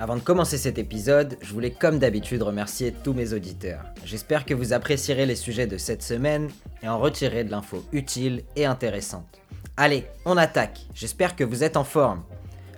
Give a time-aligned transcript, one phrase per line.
[0.00, 3.82] Avant de commencer cet épisode, je voulais comme d'habitude remercier tous mes auditeurs.
[4.04, 6.50] J'espère que vous apprécierez les sujets de cette semaine
[6.84, 9.40] et en retirez de l'info utile et intéressante.
[9.76, 12.22] Allez, on attaque, j'espère que vous êtes en forme.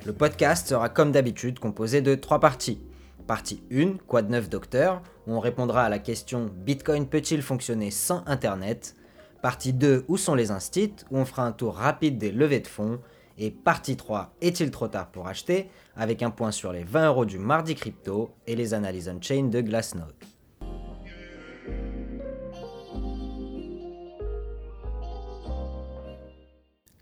[0.07, 2.81] Le podcast sera comme d'habitude composé de trois parties.
[3.27, 7.91] Partie 1, quoi de neuf docteur, où on répondra à la question Bitcoin peut-il fonctionner
[7.91, 8.97] sans Internet?
[9.43, 12.67] Partie 2, où sont les instits, où on fera un tour rapide des levées de
[12.67, 12.99] fonds.
[13.43, 17.25] Et partie 3, est-il trop tard pour acheter Avec un point sur les 20 euros
[17.25, 20.15] du mardi crypto et les analyses on-chain de Glassnode.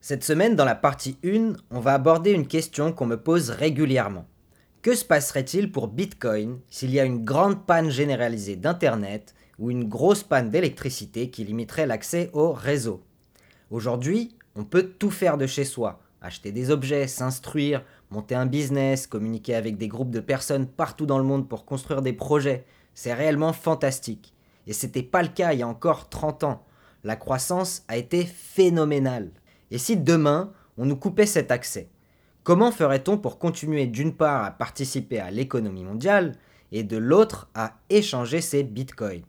[0.01, 4.29] Cette semaine, dans la partie 1, on va aborder une question qu'on me pose régulièrement.
[4.81, 9.89] Que se passerait-il pour Bitcoin s'il y a une grande panne généralisée d'Internet ou une
[9.89, 13.03] grosse panne d'électricité qui limiterait l'accès au réseau?
[13.73, 19.07] Aujourd'hui, on peut tout faire de chez soi, acheter des objets, s'instruire, monter un business,
[19.07, 22.65] communiquer avec des groupes de personnes partout dans le monde pour construire des projets.
[22.95, 24.35] C'est réellement fantastique.
[24.67, 26.67] Et c'était pas le cas il y a encore 30 ans.
[27.05, 29.31] La croissance a été phénoménale.
[29.71, 31.89] Et si demain, on nous coupait cet accès
[32.49, 36.35] Comment ferait-on pour continuer d'une part à participer à l'économie mondiale
[36.73, 39.27] et de l'autre à échanger ses bitcoins?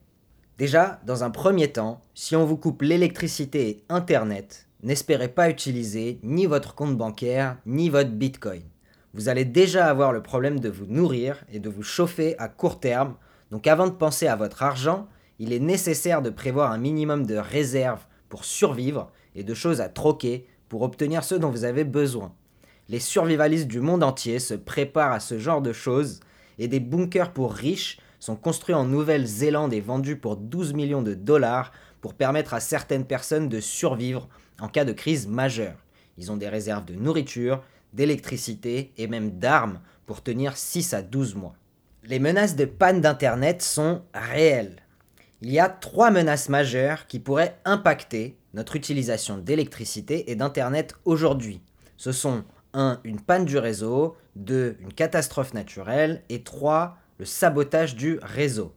[0.57, 6.19] Déjà, dans un premier temps, si on vous coupe l'électricité et Internet, n'espérez pas utiliser
[6.23, 8.61] ni votre compte bancaire ni votre bitcoin.
[9.13, 12.79] Vous allez déjà avoir le problème de vous nourrir et de vous chauffer à court
[12.79, 13.16] terme,
[13.51, 15.07] donc avant de penser à votre argent,
[15.40, 19.90] il est nécessaire de prévoir un minimum de réserves pour survivre et de choses à
[19.90, 22.34] troquer pour obtenir ce dont vous avez besoin
[22.90, 26.19] les survivalistes du monde entier se préparent à ce genre de choses
[26.57, 31.13] et des bunkers pour riches sont construits en Nouvelle-Zélande et vendus pour 12 millions de
[31.13, 34.28] dollars pour permettre à certaines personnes de survivre
[34.62, 35.78] en cas de crise majeure.
[36.18, 41.36] Ils ont des réserves de nourriture, d'électricité et même d'armes pour tenir 6 à 12
[41.36, 41.56] mois.
[42.03, 44.78] Les menaces de panne d'Internet sont réelles.
[45.42, 51.62] Il y a trois menaces majeures qui pourraient impacter notre utilisation d'électricité et d'Internet aujourd'hui.
[51.97, 52.44] Ce sont
[52.74, 53.00] 1.
[53.03, 54.18] Une panne du réseau.
[54.36, 54.78] 2.
[54.81, 56.24] Une catastrophe naturelle.
[56.30, 56.97] Et 3.
[57.20, 58.74] Le sabotage du réseau.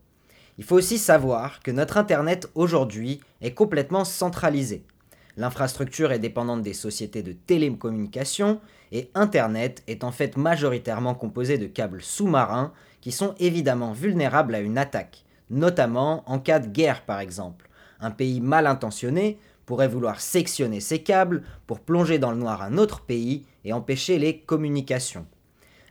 [0.59, 4.84] Il faut aussi savoir que notre Internet aujourd'hui est complètement centralisé.
[5.37, 8.60] L'infrastructure est dépendante des sociétés de télécommunications
[8.91, 14.60] et Internet est en fait majoritairement composé de câbles sous-marins qui sont évidemment vulnérables à
[14.60, 17.69] une attaque, notamment en cas de guerre par exemple.
[18.00, 22.76] Un pays mal intentionné pourrait vouloir sectionner ces câbles pour plonger dans le noir un
[22.76, 25.26] autre pays et empêcher les communications.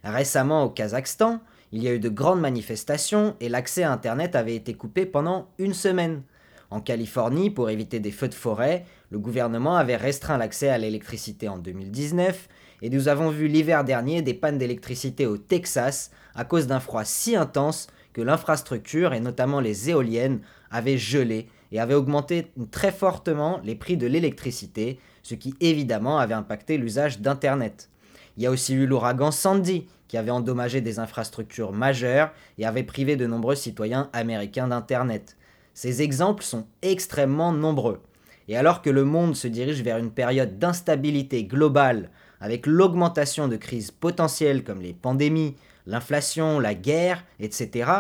[0.04, 1.40] Récemment au Kazakhstan,
[1.72, 5.48] il y a eu de grandes manifestations et l'accès à Internet avait été coupé pendant
[5.58, 6.24] une semaine.
[6.72, 11.50] En Californie, pour éviter des feux de forêt, le gouvernement avait restreint l'accès à l'électricité
[11.50, 12.48] en 2019
[12.82, 17.04] et nous avons vu l'hiver dernier des pannes d'électricité au Texas à cause d'un froid
[17.04, 20.40] si intense que l'infrastructure et notamment les éoliennes
[20.72, 26.34] avaient gelé et avait augmenté très fortement les prix de l'électricité, ce qui évidemment avait
[26.34, 27.90] impacté l'usage d'Internet.
[28.38, 32.84] Il y a aussi eu l'ouragan Sandy, qui avait endommagé des infrastructures majeures et avait
[32.84, 35.36] privé de nombreux citoyens américains d'Internet.
[35.74, 38.02] Ces exemples sont extrêmement nombreux.
[38.48, 42.10] Et alors que le monde se dirige vers une période d'instabilité globale,
[42.40, 45.56] avec l'augmentation de crises potentielles comme les pandémies,
[45.86, 47.92] l'inflation, la guerre, etc.,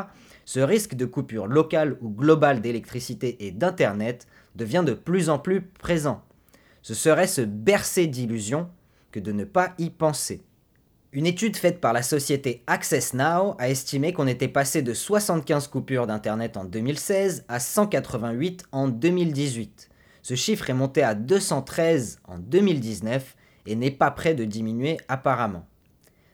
[0.45, 5.61] ce risque de coupure locale ou globale d'électricité et d'Internet devient de plus en plus
[5.61, 6.23] présent.
[6.81, 8.67] Ce serait se bercer d'illusions
[9.11, 10.43] que de ne pas y penser.
[11.13, 15.67] Une étude faite par la société Access Now a estimé qu'on était passé de 75
[15.67, 19.89] coupures d'Internet en 2016 à 188 en 2018.
[20.21, 23.35] Ce chiffre est monté à 213 en 2019
[23.65, 25.65] et n'est pas prêt de diminuer apparemment.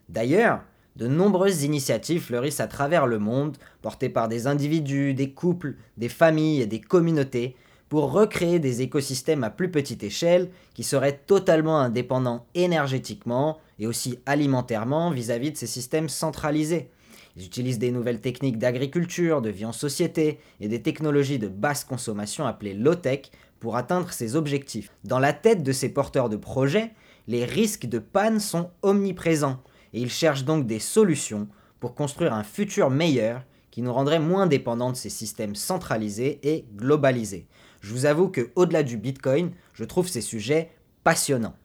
[0.09, 0.61] D'ailleurs,
[0.95, 6.09] de nombreuses initiatives fleurissent à travers le monde, portées par des individus, des couples, des
[6.09, 7.55] familles et des communautés,
[7.89, 14.19] pour recréer des écosystèmes à plus petite échelle qui seraient totalement indépendants énergétiquement et aussi
[14.25, 16.89] alimentairement vis-à-vis de ces systèmes centralisés.
[17.37, 21.83] Ils utilisent des nouvelles techniques d'agriculture, de vie en société et des technologies de basse
[21.83, 23.29] consommation appelées low-tech
[23.59, 24.91] pour atteindre ces objectifs.
[25.03, 26.91] Dans la tête de ces porteurs de projets,
[27.27, 29.61] les risques de panne sont omniprésents
[29.93, 31.47] et ils cherchent donc des solutions
[31.79, 36.65] pour construire un futur meilleur qui nous rendrait moins dépendants de ces systèmes centralisés et
[36.75, 37.47] globalisés.
[37.87, 40.71] Je vous avoue que au-delà du Bitcoin, je trouve ces sujets
[41.05, 41.55] passionnants.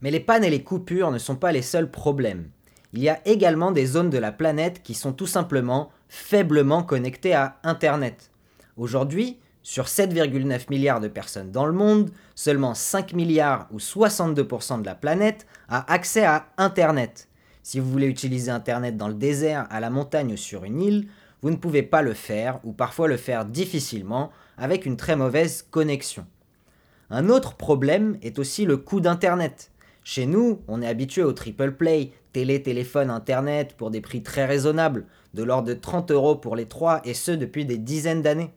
[0.00, 2.50] Mais les pannes et les coupures ne sont pas les seuls problèmes.
[2.94, 7.34] Il y a également des zones de la planète qui sont tout simplement faiblement connectées
[7.34, 8.32] à Internet.
[8.76, 14.86] Aujourd'hui, sur 7,9 milliards de personnes dans le monde, seulement 5 milliards ou 62% de
[14.86, 17.28] la planète a accès à Internet.
[17.64, 21.08] Si vous voulez utiliser Internet dans le désert, à la montagne ou sur une île,
[21.40, 25.66] vous ne pouvez pas le faire ou parfois le faire difficilement avec une très mauvaise
[25.70, 26.26] connexion.
[27.08, 29.72] Un autre problème est aussi le coût d'Internet.
[30.04, 34.44] Chez nous, on est habitué au triple play, télé, téléphone, Internet pour des prix très
[34.44, 38.52] raisonnables, de l'ordre de 30 euros pour les trois et ce depuis des dizaines d'années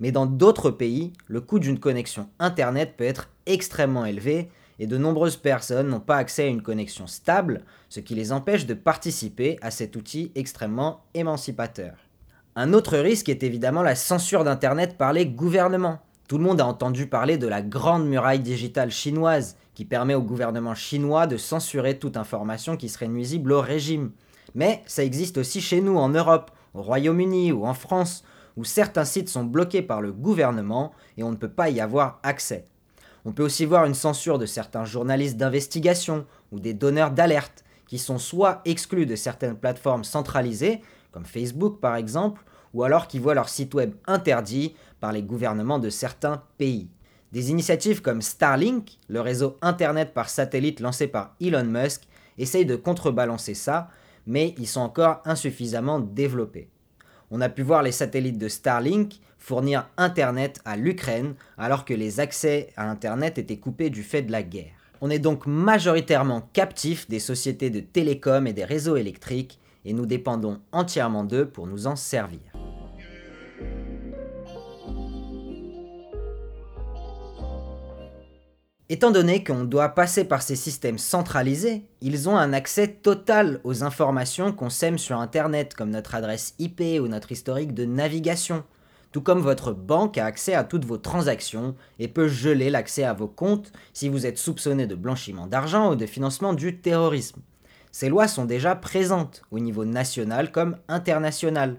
[0.00, 4.48] mais dans d'autres pays, le coût d'une connexion Internet peut être extrêmement élevé
[4.78, 8.66] et de nombreuses personnes n'ont pas accès à une connexion stable, ce qui les empêche
[8.66, 11.94] de participer à cet outil extrêmement émancipateur.
[12.56, 16.00] Un autre risque est évidemment la censure d'Internet par les gouvernements.
[16.28, 20.22] Tout le monde a entendu parler de la grande muraille digitale chinoise, qui permet au
[20.22, 24.10] gouvernement chinois de censurer toute information qui serait nuisible au régime.
[24.54, 28.24] Mais ça existe aussi chez nous en Europe, au Royaume-Uni ou en France,
[28.56, 32.18] où certains sites sont bloqués par le gouvernement et on ne peut pas y avoir
[32.24, 32.66] accès.
[33.24, 37.98] On peut aussi voir une censure de certains journalistes d'investigation ou des donneurs d'alerte qui
[37.98, 42.42] sont soit exclus de certaines plateformes centralisées, comme Facebook par exemple,
[42.74, 46.88] ou alors qui voient leur site web interdit par les gouvernements de certains pays.
[47.32, 52.02] Des initiatives comme Starlink, le réseau Internet par satellite lancé par Elon Musk,
[52.38, 53.88] essayent de contrebalancer ça,
[54.26, 56.70] mais ils sont encore insuffisamment développés.
[57.30, 62.20] On a pu voir les satellites de Starlink fournir Internet à l'Ukraine alors que les
[62.20, 64.72] accès à Internet étaient coupés du fait de la guerre.
[65.00, 70.06] On est donc majoritairement captif des sociétés de télécom et des réseaux électriques et nous
[70.06, 72.57] dépendons entièrement d'eux pour nous en servir.
[78.90, 83.84] Étant donné qu'on doit passer par ces systèmes centralisés, ils ont un accès total aux
[83.84, 88.64] informations qu'on sème sur Internet, comme notre adresse IP ou notre historique de navigation.
[89.12, 93.12] Tout comme votre banque a accès à toutes vos transactions et peut geler l'accès à
[93.12, 97.42] vos comptes si vous êtes soupçonné de blanchiment d'argent ou de financement du terrorisme.
[97.92, 101.76] Ces lois sont déjà présentes au niveau national comme international.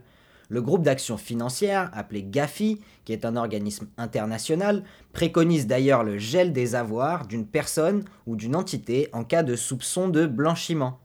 [0.52, 6.54] Le groupe d'action financière, appelé GAFI, qui est un organisme international, préconise d'ailleurs le gel
[6.54, 11.00] des avoirs d'une personne ou d'une entité en cas de soupçon de blanchiment.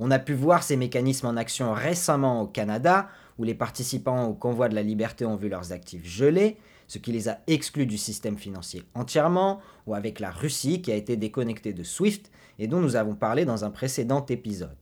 [0.00, 3.08] On a pu voir ces mécanismes en action récemment au Canada,
[3.38, 6.56] où les participants au convoi de la liberté ont vu leurs actifs gelés,
[6.88, 10.96] ce qui les a exclus du système financier entièrement, ou avec la Russie qui a
[10.96, 12.28] été déconnectée de SWIFT
[12.58, 14.76] et dont nous avons parlé dans un précédent épisode.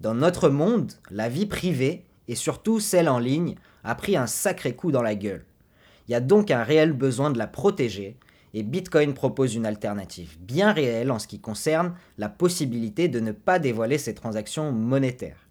[0.00, 4.76] Dans notre monde, la vie privée et surtout celle en ligne, a pris un sacré
[4.76, 5.44] coup dans la gueule.
[6.06, 8.16] Il y a donc un réel besoin de la protéger,
[8.54, 13.32] et Bitcoin propose une alternative bien réelle en ce qui concerne la possibilité de ne
[13.32, 15.48] pas dévoiler ses transactions monétaires.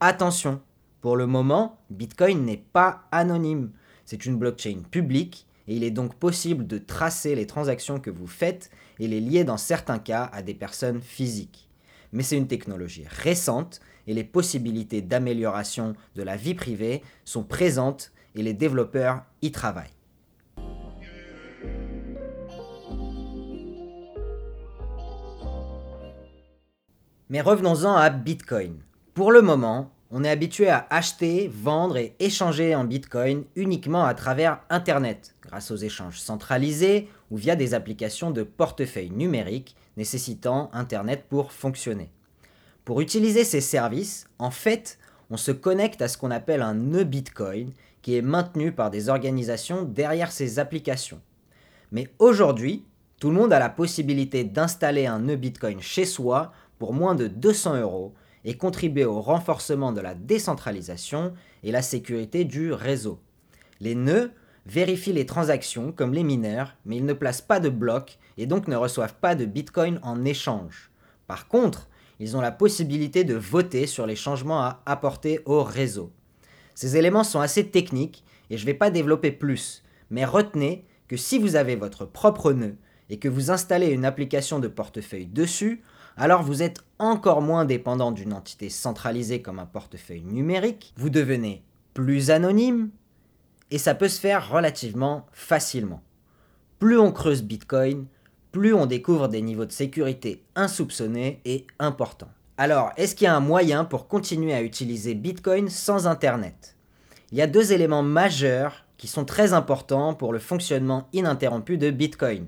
[0.00, 0.62] Attention,
[1.02, 3.72] pour le moment, Bitcoin n'est pas anonyme.
[4.06, 8.26] C'est une blockchain publique et il est donc possible de tracer les transactions que vous
[8.26, 11.65] faites et les lier dans certains cas à des personnes physiques.
[12.12, 18.12] Mais c'est une technologie récente et les possibilités d'amélioration de la vie privée sont présentes
[18.34, 19.90] et les développeurs y travaillent.
[27.28, 28.78] Mais revenons-en à Bitcoin.
[29.12, 34.14] Pour le moment, on est habitué à acheter, vendre et échanger en Bitcoin uniquement à
[34.14, 41.24] travers Internet, grâce aux échanges centralisés ou via des applications de portefeuille numérique nécessitant Internet
[41.28, 42.10] pour fonctionner.
[42.84, 44.98] Pour utiliser ces services, en fait,
[45.30, 47.72] on se connecte à ce qu'on appelle un nœud Bitcoin
[48.02, 51.20] qui est maintenu par des organisations derrière ces applications.
[51.90, 52.84] Mais aujourd'hui,
[53.18, 57.26] tout le monde a la possibilité d'installer un nœud Bitcoin chez soi pour moins de
[57.26, 58.14] 200 euros
[58.46, 61.34] et contribuer au renforcement de la décentralisation
[61.64, 63.18] et la sécurité du réseau.
[63.80, 64.30] Les nœuds
[64.64, 68.68] vérifient les transactions comme les mineurs, mais ils ne placent pas de blocs et donc
[68.68, 70.90] ne reçoivent pas de Bitcoin en échange.
[71.26, 71.88] Par contre,
[72.20, 76.12] ils ont la possibilité de voter sur les changements à apporter au réseau.
[76.74, 81.16] Ces éléments sont assez techniques et je ne vais pas développer plus, mais retenez que
[81.16, 82.76] si vous avez votre propre nœud
[83.10, 85.82] et que vous installez une application de portefeuille dessus,
[86.16, 91.62] alors vous êtes encore moins dépendant d'une entité centralisée comme un portefeuille numérique, vous devenez
[91.94, 92.90] plus anonyme,
[93.70, 96.02] et ça peut se faire relativement facilement.
[96.78, 98.06] Plus on creuse Bitcoin,
[98.52, 102.30] plus on découvre des niveaux de sécurité insoupçonnés et importants.
[102.58, 106.76] Alors, est-ce qu'il y a un moyen pour continuer à utiliser Bitcoin sans Internet?
[107.32, 111.90] Il y a deux éléments majeurs qui sont très importants pour le fonctionnement ininterrompu de
[111.90, 112.46] Bitcoin.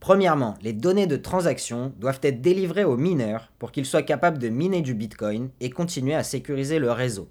[0.00, 4.48] Premièrement, les données de transaction doivent être délivrées aux mineurs pour qu'ils soient capables de
[4.48, 7.28] miner du Bitcoin et continuer à sécuriser le réseau.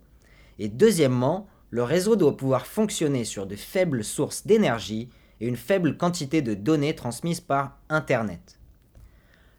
[0.60, 5.10] Et deuxièmement, le réseau doit pouvoir fonctionner sur de faibles sources d'énergie
[5.42, 8.60] et une faible quantité de données transmises par Internet.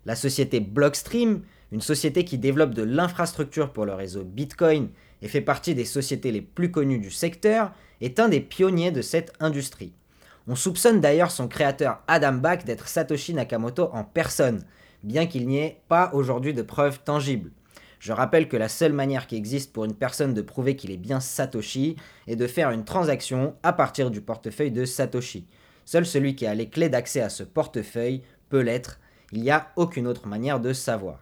[0.05, 4.89] La société Blockstream, une société qui développe de l'infrastructure pour le réseau Bitcoin
[5.23, 9.03] et fait partie des sociétés les plus connues du secteur, est un des pionniers de
[9.03, 9.93] cette industrie.
[10.49, 14.65] On soupçonne d'ailleurs son créateur Adam Back d'être Satoshi Nakamoto en personne,
[15.03, 17.51] bien qu'il n'y ait pas aujourd'hui de preuves tangibles.
[17.99, 20.99] Je rappelle que la seule manière qui existe pour une personne de prouver qu'il est
[20.99, 21.97] bien Satoshi
[22.29, 25.49] est de faire une transaction à partir du portefeuille de Satoshi.
[25.85, 29.01] Seul celui qui a les clés d'accès à ce portefeuille peut l'être,
[29.33, 31.19] il n'y a aucune autre manière de savoir.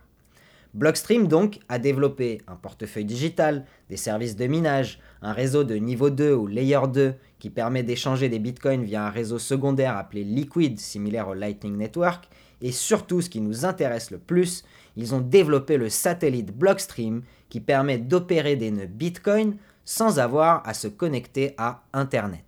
[0.75, 6.11] Blockstream donc a développé un portefeuille digital, des services de minage, un réseau de niveau
[6.11, 10.81] 2 ou layer 2 qui permet d'échanger des bitcoins via un réseau secondaire appelé Liquid,
[10.81, 12.27] similaire au Lightning Network,
[12.63, 14.65] et surtout ce qui nous intéresse le plus,
[14.97, 17.21] ils ont développé le satellite Blockstream
[17.51, 22.47] qui permet d'opérer des nœuds bitcoin sans avoir à se connecter à Internet.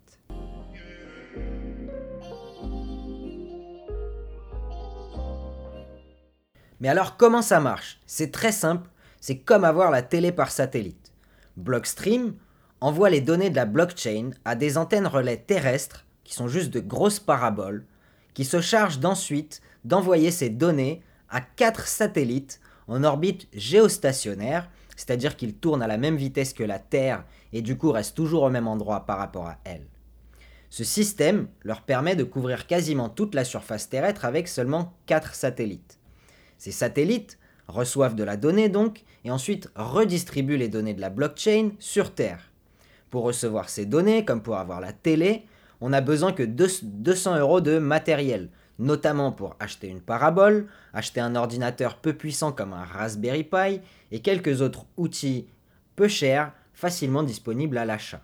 [6.80, 8.00] Mais alors comment ça marche?
[8.06, 8.88] C'est très simple,
[9.20, 11.12] c'est comme avoir la télé par satellite.
[11.58, 12.32] Blockstream
[12.80, 16.80] envoie les données de la blockchain à des antennes relais terrestres, qui sont juste de
[16.80, 17.84] grosses paraboles,
[18.34, 25.54] qui se chargent d'ensuite d'envoyer ces données à quatre satellites en orbite géostationnaire, c'est-à-dire qu'ils
[25.54, 28.68] tournent à la même vitesse que la Terre et du coup restent toujours au même
[28.68, 29.86] endroit par rapport à elle.
[30.70, 35.98] Ce système leur permet de couvrir quasiment toute la surface terrestre avec seulement quatre satellites.
[36.58, 41.70] Ces satellites reçoivent de la donnée donc et ensuite redistribuent les données de la blockchain
[41.78, 42.52] sur Terre.
[43.10, 45.44] Pour recevoir ces données, comme pour avoir la télé,
[45.80, 51.20] on a besoin que de 200 euros de matériel, notamment pour acheter une parabole, acheter
[51.20, 55.46] un ordinateur peu puissant comme un Raspberry Pi et quelques autres outils
[55.94, 58.20] peu chers, facilement disponibles à l'achat.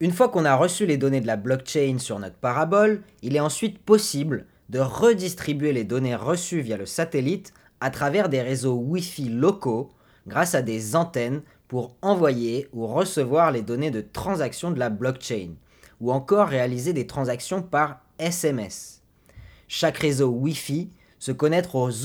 [0.00, 3.40] Une fois qu'on a reçu les données de la blockchain sur notre parabole, il est
[3.40, 9.28] ensuite possible de redistribuer les données reçues via le satellite à travers des réseaux Wi-Fi
[9.28, 9.92] locaux
[10.26, 15.54] grâce à des antennes pour envoyer ou recevoir les données de transaction de la blockchain,
[16.02, 19.00] ou encore réaliser des transactions par SMS.
[19.68, 22.04] Chaque réseau Wi-Fi se connecte aux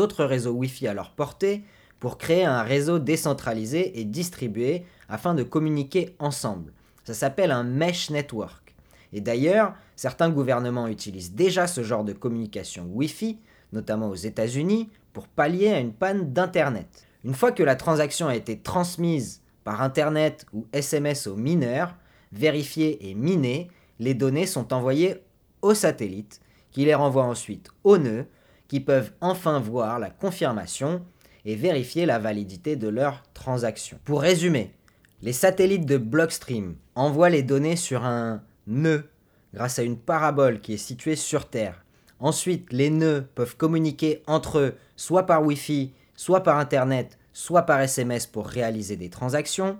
[0.00, 1.62] autres réseaux Wi-Fi à leur portée
[2.00, 6.72] pour créer un réseau décentralisé et distribué afin de communiquer ensemble.
[7.04, 8.74] Ça s'appelle un mesh network.
[9.12, 13.40] Et d'ailleurs, certains gouvernements utilisent déjà ce genre de communication Wi-Fi
[13.72, 17.07] notamment aux États-Unis, pour pallier à une panne d'Internet.
[17.24, 21.94] Une fois que la transaction a été transmise par Internet ou SMS aux mineurs,
[22.32, 25.22] vérifiée et minée, les données sont envoyées
[25.62, 28.26] au satellite, qui les renvoie ensuite aux nœuds,
[28.68, 31.04] qui peuvent enfin voir la confirmation
[31.44, 33.98] et vérifier la validité de leur transaction.
[34.04, 34.74] Pour résumer,
[35.22, 39.08] les satellites de Blockstream envoient les données sur un nœud
[39.54, 41.82] grâce à une parabole qui est située sur Terre
[42.20, 47.80] Ensuite, les nœuds peuvent communiquer entre eux, soit par Wi-Fi, soit par Internet, soit par
[47.80, 49.78] SMS pour réaliser des transactions.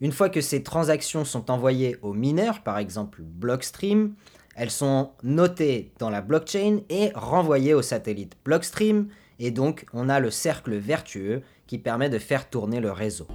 [0.00, 4.14] Une fois que ces transactions sont envoyées aux mineurs, par exemple Blockstream,
[4.56, 9.06] elles sont notées dans la blockchain et renvoyées au satellite Blockstream,
[9.38, 13.28] et donc on a le cercle vertueux qui permet de faire tourner le réseau.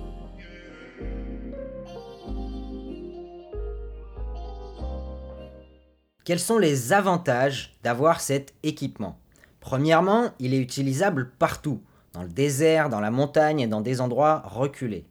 [6.25, 9.17] Quels sont les avantages d'avoir cet équipement?
[9.61, 11.81] Premièrement, il est utilisable partout,
[12.13, 15.05] dans le désert, dans la montagne et dans des endroits reculés.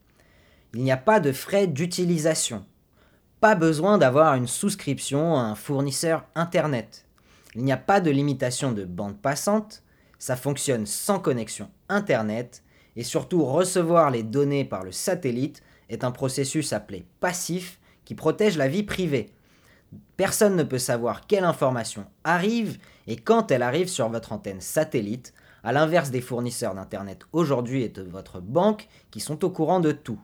[0.75, 2.65] Il n'y a pas de frais d'utilisation.
[3.41, 7.05] Pas besoin d'avoir une souscription à un fournisseur Internet.
[7.55, 9.83] Il n'y a pas de limitation de bande passante.
[10.19, 12.63] Ça fonctionne sans connexion Internet.
[12.97, 18.57] Et surtout, recevoir les données par le satellite est un processus appelé passif qui protège
[18.57, 19.31] la vie privée.
[20.17, 25.35] Personne ne peut savoir quelle information arrive et quand elle arrive sur votre antenne satellite,
[25.65, 29.93] à l'inverse des fournisseurs d'Internet aujourd'hui et de votre banque qui sont au courant de
[29.93, 30.19] tout.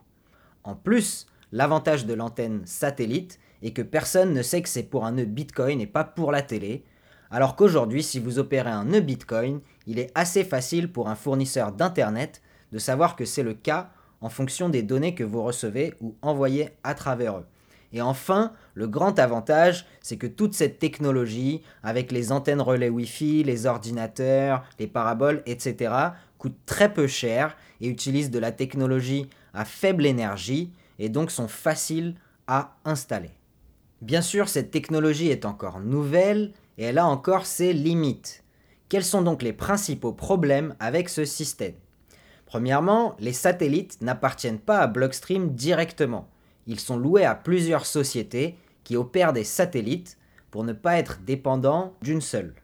[0.65, 5.13] En plus, l'avantage de l'antenne satellite est que personne ne sait que c'est pour un
[5.13, 6.85] nœud Bitcoin et pas pour la télé,
[7.31, 11.73] alors qu'aujourd'hui, si vous opérez un nœud Bitcoin, il est assez facile pour un fournisseur
[11.73, 12.43] d'Internet
[12.73, 13.91] de savoir que c'est le cas
[14.21, 17.47] en fonction des données que vous recevez ou envoyez à travers eux.
[17.93, 23.45] Et enfin, le grand avantage, c'est que toute cette technologie, avec les antennes relais Wi-Fi,
[23.45, 25.95] les ordinateurs, les paraboles, etc.,
[26.37, 31.49] coûte très peu cher et utilise de la technologie à faible énergie et donc sont
[31.49, 32.15] faciles
[32.47, 33.31] à installer.
[34.03, 38.45] Bien sûr, cette technologie est encore nouvelle et elle a encore ses limites.
[38.89, 41.75] Quels sont donc les principaux problèmes avec ce système?
[42.47, 46.29] Premièrement, les satellites n'appartiennent pas à Blockstream directement.
[46.69, 50.19] Ils sont loués à plusieurs sociétés qui opèrent des satellites
[50.51, 52.55] pour ne pas être dépendants d'une seule.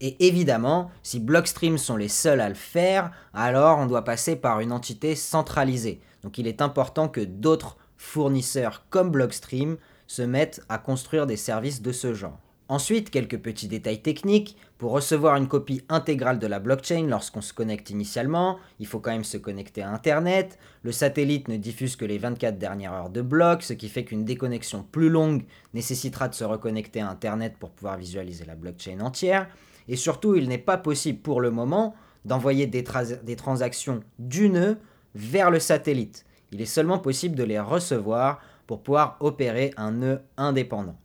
[0.00, 4.60] Et évidemment, si Blockstream sont les seuls à le faire, alors on doit passer par
[4.60, 6.00] une entité centralisée.
[6.22, 11.82] Donc il est important que d'autres fournisseurs comme Blockstream se mettent à construire des services
[11.82, 12.38] de ce genre.
[12.68, 14.56] Ensuite, quelques petits détails techniques.
[14.78, 19.10] Pour recevoir une copie intégrale de la blockchain lorsqu'on se connecte initialement, il faut quand
[19.10, 20.58] même se connecter à Internet.
[20.82, 24.24] Le satellite ne diffuse que les 24 dernières heures de bloc, ce qui fait qu'une
[24.24, 25.44] déconnexion plus longue
[25.74, 29.46] nécessitera de se reconnecter à Internet pour pouvoir visualiser la blockchain entière.
[29.88, 31.94] Et surtout, il n'est pas possible pour le moment
[32.24, 32.82] d'envoyer des,
[33.36, 34.78] transactions du nœud
[35.14, 36.24] vers le satellite.
[36.50, 40.96] Il est seulement possible de les recevoir pour pouvoir opérer un nœud indépendant.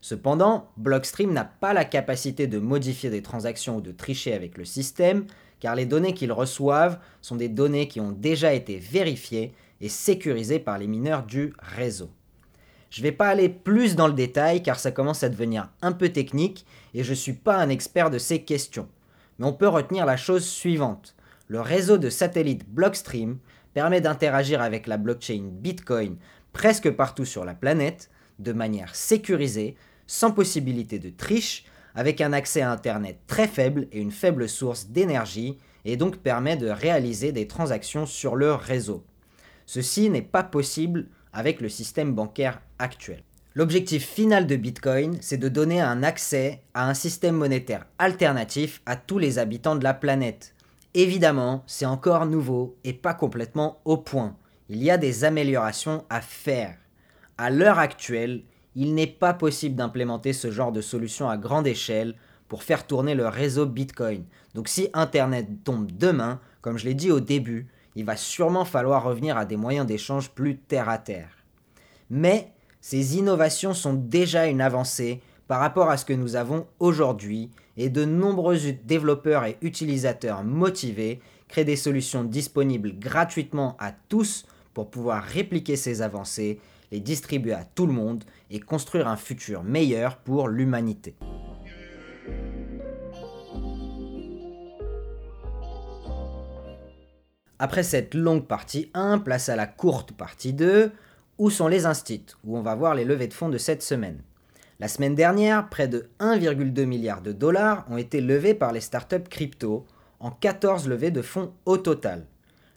[0.00, 4.64] Cependant, Blockstream n'a pas la capacité de modifier des transactions ou de tricher avec le
[4.64, 5.26] système,
[5.60, 10.58] car les données qu'ils reçoivent sont des données qui ont déjà été vérifiées et sécurisées
[10.58, 12.10] par les mineurs du réseau.
[12.90, 15.92] Je ne vais pas aller plus dans le détail car ça commence à devenir un
[15.92, 18.88] peu technique et je ne suis pas un expert de ces questions.
[19.38, 21.14] Mais on peut retenir la chose suivante.
[21.46, 23.38] Le réseau de satellites Blockstream
[23.74, 26.16] permet d'interagir avec la blockchain Bitcoin
[26.52, 29.76] presque partout sur la planète de manière sécurisée
[30.10, 31.64] sans possibilité de triche,
[31.94, 36.56] avec un accès à Internet très faible et une faible source d'énergie, et donc permet
[36.56, 39.04] de réaliser des transactions sur le réseau.
[39.66, 43.22] Ceci n'est pas possible avec le système bancaire actuel.
[43.54, 48.96] L'objectif final de Bitcoin, c'est de donner un accès à un système monétaire alternatif à
[48.96, 50.56] tous les habitants de la planète.
[50.94, 54.36] Évidemment, c'est encore nouveau et pas complètement au point.
[54.70, 56.76] Il y a des améliorations à faire.
[57.38, 58.42] À l'heure actuelle,
[58.76, 62.14] il n'est pas possible d'implémenter ce genre de solution à grande échelle
[62.48, 64.24] pour faire tourner le réseau Bitcoin.
[64.54, 69.04] Donc si Internet tombe demain, comme je l'ai dit au début, il va sûrement falloir
[69.04, 71.30] revenir à des moyens d'échange plus terre à terre.
[72.08, 77.50] Mais ces innovations sont déjà une avancée par rapport à ce que nous avons aujourd'hui
[77.76, 84.90] et de nombreux développeurs et utilisateurs motivés créent des solutions disponibles gratuitement à tous pour
[84.90, 90.16] pouvoir répliquer ces avancées les distribuer à tout le monde et construire un futur meilleur
[90.18, 91.16] pour l'humanité.
[97.58, 100.92] Après cette longue partie 1, place à la courte partie 2.
[101.36, 104.22] Où sont les instits Où on va voir les levées de fonds de cette semaine?
[104.78, 109.28] La semaine dernière, près de 1,2 milliard de dollars ont été levés par les startups
[109.28, 109.86] crypto
[110.20, 112.24] en 14 levées de fonds au total.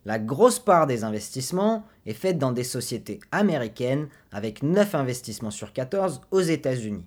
[0.06, 5.72] La grosse part des investissements est faite dans des sociétés américaines avec 9 investissements sur
[5.72, 7.06] 14 aux États-Unis.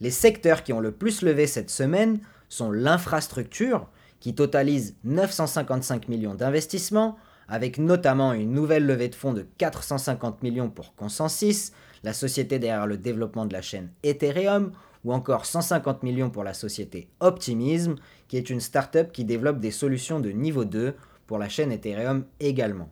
[0.00, 3.88] Les secteurs qui ont le plus levé cette semaine sont l'infrastructure,
[4.20, 7.16] qui totalise 955 millions d'investissements,
[7.48, 11.72] avec notamment une nouvelle levée de fonds de 450 millions pour Consensus,
[12.04, 14.72] la société derrière le développement de la chaîne Ethereum,
[15.04, 17.96] ou encore 150 millions pour la société Optimism,
[18.28, 20.94] qui est une startup qui développe des solutions de niveau 2
[21.26, 22.88] pour la chaîne Ethereum également.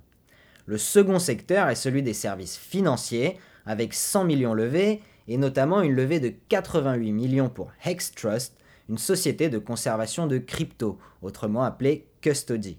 [0.67, 5.95] Le second secteur est celui des services financiers, avec 100 millions levés, et notamment une
[5.95, 8.57] levée de 88 millions pour Hex Trust,
[8.89, 12.79] une société de conservation de crypto, autrement appelée Custody.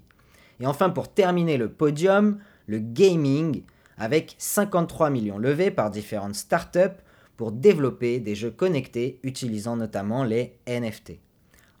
[0.60, 3.62] Et enfin, pour terminer le podium, le gaming,
[3.98, 7.00] avec 53 millions levés par différentes startups
[7.36, 11.18] pour développer des jeux connectés utilisant notamment les NFT.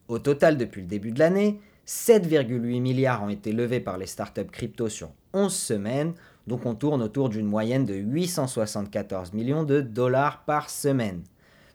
[0.08, 4.50] Au total, depuis le début de l'année, 7,8 milliards ont été levés par les startups
[4.50, 6.14] crypto sur 11 semaines,
[6.46, 11.22] donc on tourne autour d'une moyenne de 874 millions de dollars par semaine.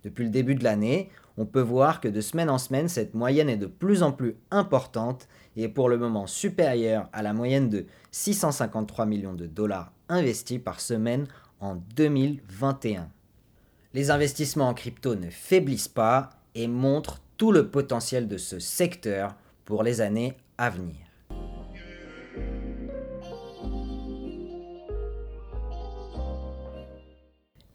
[0.04, 3.50] Depuis le début de l'année, on peut voir que de semaine en semaine, cette moyenne
[3.50, 7.69] est de plus en plus importante et est pour le moment supérieure à la moyenne
[7.69, 11.28] de 653 millions de dollars investis par semaine
[11.60, 13.10] en 2021.
[13.93, 19.36] Les investissements en crypto ne faiblissent pas et montrent tout le potentiel de ce secteur
[19.70, 20.98] pour les années à venir.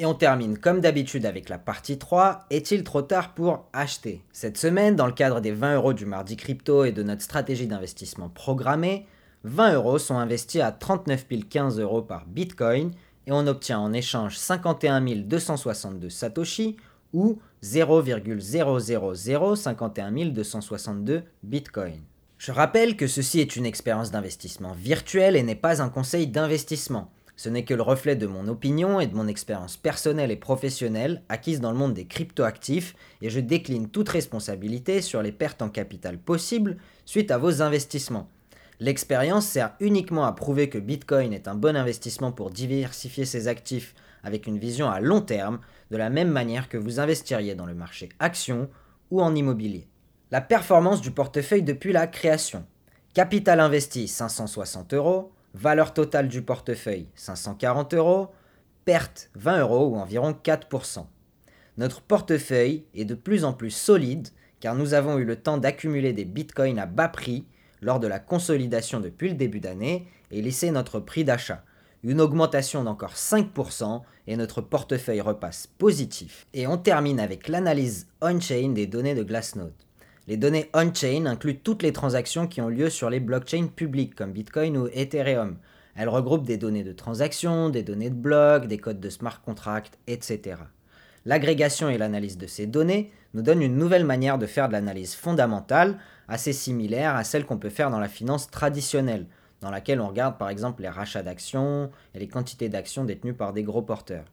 [0.01, 2.47] Et on termine comme d'habitude avec la partie 3.
[2.51, 4.25] Est-il trop tard pour acheter?
[4.33, 7.69] Cette semaine, dans le cadre des 20 euros du mardi crypto et de notre stratégie
[7.69, 9.07] d'investissement programmée,
[9.45, 12.91] 20 euros sont investis à 39 015 euros par Bitcoin
[13.29, 16.77] et on obtient en échange 51 262 Satoshi
[17.13, 22.03] ou 0,00051 262 Bitcoin.
[22.37, 27.11] Je rappelle que ceci est une expérience d'investissement virtuelle et n'est pas un conseil d'investissement.
[27.37, 31.23] Ce n'est que le reflet de mon opinion et de mon expérience personnelle et professionnelle
[31.31, 35.71] acquise dans le monde des cryptoactifs et je décline toute responsabilité sur les pertes en
[35.71, 38.29] capital possibles suite à vos investissements.
[38.79, 43.95] L'expérience sert uniquement à prouver que Bitcoin est un bon investissement pour diversifier ses actifs
[44.25, 45.61] avec une vision à long terme,
[45.91, 48.69] de la même manière que vous investiriez dans le marché action
[49.11, 49.87] ou en immobilier.
[50.31, 52.67] La performance du portefeuille depuis la création.
[53.13, 58.33] Capital investi 560 euros, Valeur totale du portefeuille 540 euros.
[58.85, 61.07] Perte 20 euros ou environ 4%.
[61.79, 66.13] Notre portefeuille est de plus en plus solide car nous avons eu le temps d'accumuler
[66.13, 67.47] des bitcoins à bas prix
[67.83, 71.65] lors de la consolidation depuis le début d'année et laisser notre prix d'achat.
[72.07, 76.47] Une augmentation d'encore 5% et notre portefeuille repasse positif.
[76.53, 79.73] Et on termine avec l'analyse on-chain des données de Glassnode.
[80.29, 84.33] Les données on-chain incluent toutes les transactions qui ont lieu sur les blockchains publics comme
[84.33, 85.57] Bitcoin ou Ethereum.
[85.97, 89.99] Elles regroupent des données de transactions, des données de blocs, des codes de smart contract,
[90.07, 90.57] etc.
[91.25, 95.15] L'agrégation et l'analyse de ces données nous donnent une nouvelle manière de faire de l'analyse
[95.15, 95.97] fondamentale,
[96.29, 99.27] assez similaire à celle qu'on peut faire dans la finance traditionnelle,
[99.65, 103.55] dans laquelle on regarde par exemple les rachats d'actions et les quantités d'actions détenues par
[103.55, 104.27] des gros porteurs.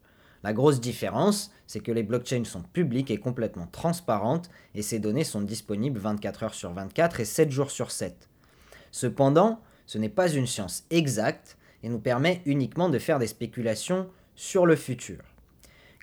[0.44, 5.24] La grosse différence, c'est que les blockchains sont publiques et complètement transparentes et ces données
[5.24, 8.28] sont disponibles 24 heures sur 24 et 7 jours sur 7.
[8.92, 14.10] Cependant, ce n'est pas une science exacte et nous permet uniquement de faire des spéculations
[14.36, 15.20] sur le futur.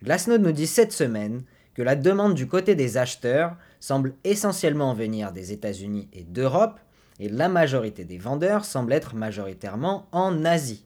[0.03, 1.43] Glassnode nous dit cette semaine
[1.75, 6.81] que la demande du côté des acheteurs semble essentiellement venir des États-Unis et d'Europe
[7.21, 10.85] et la majorité des vendeurs semble être majoritairement en Asie.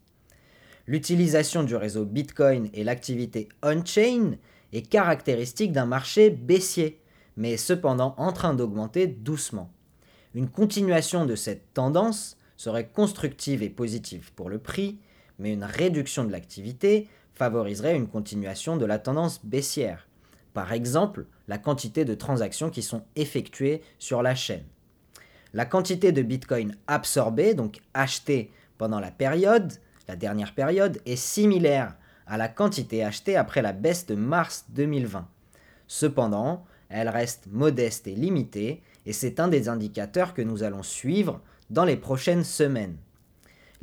[0.87, 4.33] L'utilisation du réseau Bitcoin et l'activité on-chain
[4.73, 7.01] est caractéristique d'un marché baissier,
[7.37, 9.71] mais cependant en train d'augmenter doucement.
[10.35, 14.99] Une continuation de cette tendance serait constructive et positive pour le prix,
[15.39, 20.09] mais une réduction de l'activité favoriserait une continuation de la tendance baissière.
[20.55, 24.65] Par exemple, la quantité de transactions qui sont effectuées sur la chaîne.
[25.55, 29.73] La quantité de Bitcoin absorbée, donc achetée pendant la période,
[30.09, 31.95] la dernière période, est similaire
[32.27, 35.29] à la quantité achetée après la baisse de mars 2020.
[35.87, 41.41] Cependant, elle reste modeste et limitée, et c'est un des indicateurs que nous allons suivre
[41.69, 42.97] dans les prochaines semaines.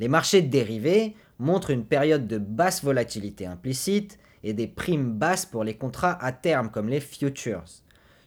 [0.00, 5.62] Les marchés dérivés montrent une période de basse volatilité implicite et des primes basses pour
[5.62, 7.64] les contrats à terme comme les futures.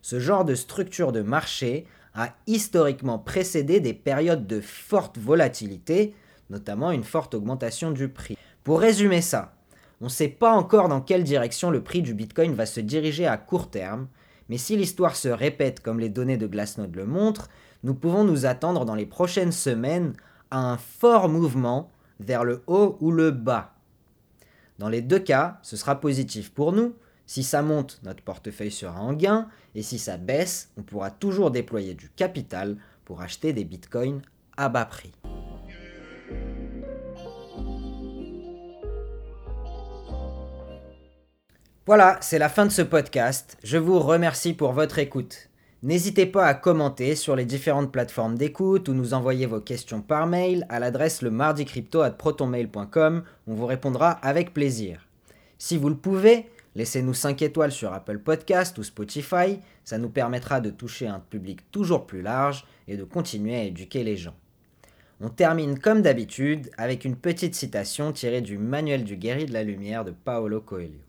[0.02, 6.14] Ce genre de structure de marché a historiquement précédé des périodes de forte volatilité
[6.50, 8.38] notamment une forte augmentation du prix.
[8.64, 9.54] Pour résumer ça,
[10.02, 13.26] on ne sait pas encore dans quelle direction le prix du Bitcoin va se diriger
[13.26, 14.08] à court terme,
[14.50, 17.50] mais si l'histoire se répète comme les données de Glassnode le montrent,
[17.84, 20.14] nous pouvons nous attendre dans les prochaines semaines
[20.52, 23.74] à un fort mouvement vers le haut ou le bas.
[24.80, 26.94] Dans les deux cas, ce sera positif pour nous.
[27.26, 31.52] Si ça monte, notre portefeuille sera en gain, et si ça baisse, on pourra toujours
[31.52, 34.22] déployer du capital pour acheter des bitcoins
[34.58, 35.14] à bas prix.
[41.86, 43.58] Voilà, c'est la fin de ce podcast.
[43.62, 45.50] Je vous remercie pour votre écoute.
[45.82, 50.26] N'hésitez pas à commenter sur les différentes plateformes d'écoute ou nous envoyer vos questions par
[50.26, 53.24] mail à l'adresse le mardicrypto@protonmail.com.
[53.48, 55.10] On vous répondra avec plaisir.
[55.58, 60.62] Si vous le pouvez, laissez-nous 5 étoiles sur Apple Podcast ou Spotify, ça nous permettra
[60.62, 64.36] de toucher un public toujours plus large et de continuer à éduquer les gens.
[65.22, 69.64] On termine comme d'habitude avec une petite citation tirée du Manuel du guerrier de la
[69.64, 71.00] lumière de Paolo Coelho.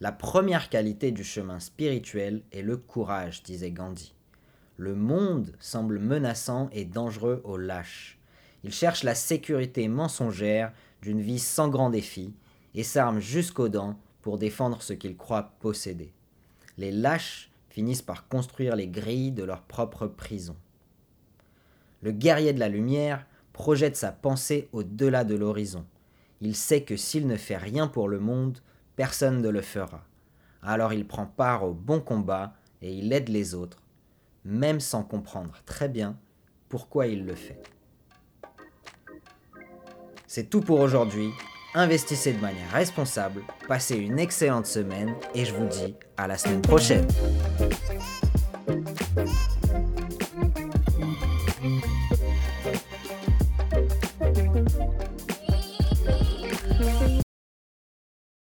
[0.00, 4.14] La première qualité du chemin spirituel est le courage, disait Gandhi.
[4.76, 8.18] Le monde semble menaçant et dangereux aux lâches.
[8.62, 12.34] Ils cherchent la sécurité mensongère d'une vie sans grand défi
[12.74, 13.98] et s'arment jusqu'aux dents
[14.34, 16.12] défendre ce qu'ils croient posséder.
[16.78, 20.56] Les lâches finissent par construire les grilles de leur propre prison.
[22.02, 25.86] Le guerrier de la lumière projette sa pensée au-delà de l'horizon.
[26.40, 28.58] Il sait que s'il ne fait rien pour le monde,
[28.96, 30.04] personne ne le fera.
[30.62, 33.82] Alors il prend part au bon combat et il aide les autres,
[34.44, 36.18] même sans comprendre très bien
[36.68, 37.62] pourquoi il le fait.
[40.26, 41.30] C'est tout pour aujourd'hui.
[41.78, 46.62] Investissez de manière responsable, passez une excellente semaine et je vous dis à la semaine
[46.62, 47.06] prochaine.